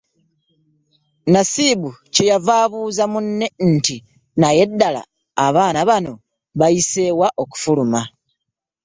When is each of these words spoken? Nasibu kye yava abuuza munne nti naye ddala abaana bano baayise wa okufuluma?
Nasibu 1.31 1.89
kye 2.13 2.23
yava 2.31 2.53
abuuza 2.63 3.03
munne 3.11 3.47
nti 3.73 3.95
naye 4.39 4.63
ddala 4.71 5.01
abaana 5.45 5.79
bano 5.89 6.13
baayise 6.59 7.03
wa 7.19 7.29
okufuluma? 7.43 8.01